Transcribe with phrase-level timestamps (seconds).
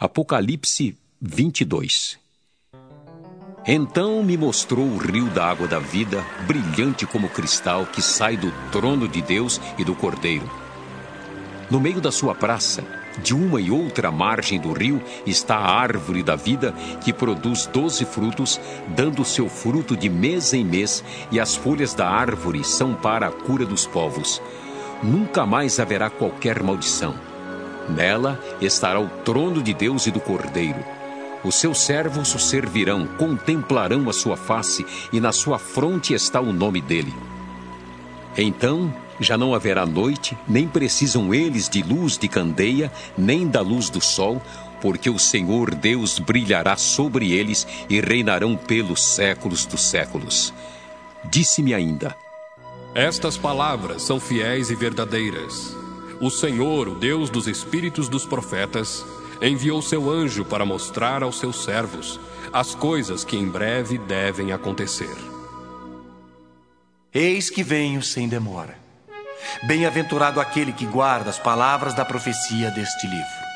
[0.00, 2.20] Apocalipse 22
[3.66, 8.52] Então me mostrou o rio da água da vida, brilhante como cristal, que sai do
[8.70, 10.48] trono de Deus e do Cordeiro.
[11.68, 12.84] No meio da sua praça,
[13.24, 16.72] de uma e outra margem do rio, está a árvore da vida,
[17.02, 18.60] que produz doze frutos,
[18.94, 21.02] dando seu fruto de mês em mês,
[21.32, 24.40] e as folhas da árvore são para a cura dos povos.
[25.02, 27.26] Nunca mais haverá qualquer maldição
[27.88, 30.84] Nela estará o trono de Deus e do Cordeiro.
[31.44, 36.52] Os seus servos o servirão, contemplarão a sua face, e na sua fronte está o
[36.52, 37.14] nome dele.
[38.36, 43.90] Então já não haverá noite, nem precisam eles de luz de candeia, nem da luz
[43.90, 44.40] do sol,
[44.80, 50.52] porque o Senhor Deus brilhará sobre eles e reinarão pelos séculos dos séculos.
[51.24, 52.16] Disse-me ainda:
[52.94, 55.77] Estas palavras são fiéis e verdadeiras.
[56.20, 59.04] O Senhor, o Deus dos espíritos dos profetas,
[59.40, 62.18] enviou seu anjo para mostrar aos seus servos
[62.52, 65.16] as coisas que em breve devem acontecer.
[67.14, 68.76] Eis que venho sem demora.
[69.66, 73.48] Bem-aventurado aquele que guarda as palavras da profecia deste livro.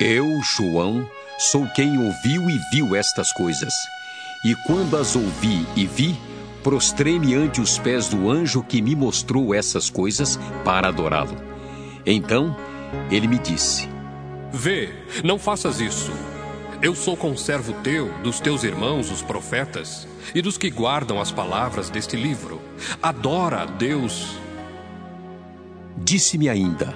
[0.00, 3.72] Eu, João, sou quem ouviu e viu estas coisas.
[4.44, 6.18] E quando as ouvi e vi,
[6.62, 11.36] prostrei-me ante os pés do anjo que me mostrou essas coisas para adorá-lo.
[12.06, 12.56] Então
[13.10, 13.88] ele me disse:
[14.52, 14.90] Vê,
[15.24, 16.12] não faças isso.
[16.82, 21.88] Eu sou conservo teu, dos teus irmãos, os profetas, e dos que guardam as palavras
[21.88, 22.60] deste livro.
[23.00, 24.36] Adora a Deus.
[25.96, 26.94] Disse-me ainda: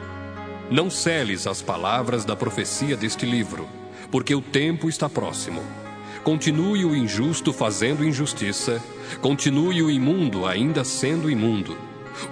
[0.70, 3.68] Não celes as palavras da profecia deste livro,
[4.10, 5.62] porque o tempo está próximo.
[6.26, 8.82] Continue o injusto fazendo injustiça,
[9.20, 11.78] continue o imundo ainda sendo imundo.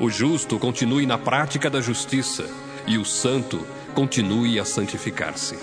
[0.01, 2.45] O justo continue na prática da justiça,
[2.89, 3.64] e o santo
[3.95, 5.56] continue a santificar-se.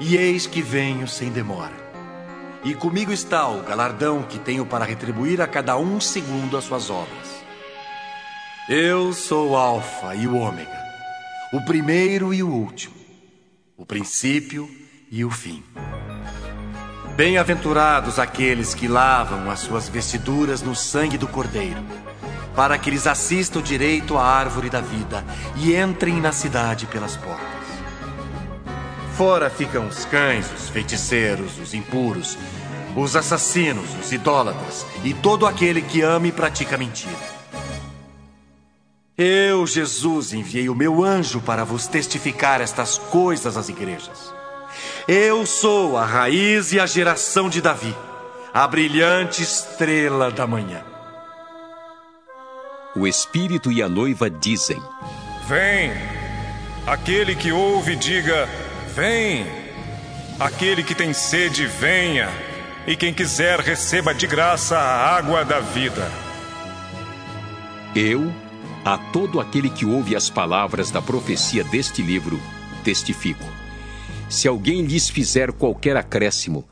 [0.00, 1.76] E eis que venho sem demora.
[2.64, 6.88] E comigo está o galardão que tenho para retribuir a cada um segundo as suas
[6.88, 7.44] obras.
[8.70, 10.82] Eu sou o Alfa e o Ômega,
[11.52, 12.96] o primeiro e o último,
[13.76, 14.66] o princípio
[15.10, 15.62] e o fim.
[17.18, 21.82] Bem-aventurados aqueles que lavam as suas vestiduras no sangue do Cordeiro,
[22.54, 25.24] para que lhes assista o direito à árvore da vida
[25.56, 27.44] e entrem na cidade pelas portas.
[29.16, 32.38] Fora ficam os cães, os feiticeiros, os impuros,
[32.94, 37.18] os assassinos, os idólatras e todo aquele que ama e pratica mentira.
[39.16, 44.38] Eu, Jesus, enviei o meu anjo para vos testificar estas coisas às igrejas.
[45.06, 47.94] Eu sou a raiz e a geração de Davi,
[48.52, 50.84] a brilhante estrela da manhã.
[52.94, 54.80] O Espírito e a noiva dizem:
[55.46, 55.92] Vem.
[56.86, 58.48] Aquele que ouve, diga:
[58.94, 59.46] Vem.
[60.38, 62.28] Aquele que tem sede, venha.
[62.86, 66.10] E quem quiser, receba de graça a água da vida.
[67.94, 68.32] Eu,
[68.84, 72.40] a todo aquele que ouve as palavras da profecia deste livro,
[72.84, 73.57] testifico
[74.28, 76.68] se alguém lhes fizer qualquer acréscimo,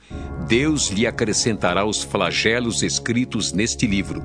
[0.47, 4.25] Deus lhe acrescentará os flagelos escritos neste livro.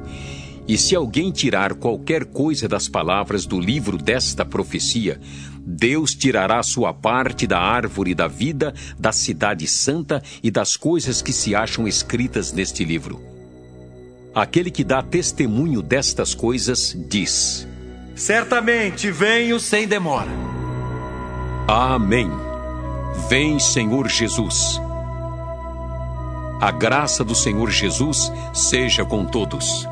[0.68, 5.20] E se alguém tirar qualquer coisa das palavras do livro desta profecia,
[5.66, 11.34] Deus tirará sua parte da árvore da vida, da cidade santa e das coisas que
[11.34, 13.22] se acham escritas neste livro.
[14.34, 17.68] Aquele que dá testemunho destas coisas diz:
[18.16, 20.32] Certamente venho sem demora.
[21.68, 22.51] Amém.
[23.14, 24.80] Vem, Senhor Jesus.
[26.62, 29.88] A graça do Senhor Jesus seja com todos.